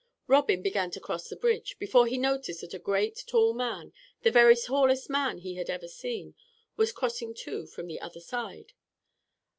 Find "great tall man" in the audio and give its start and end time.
2.79-3.93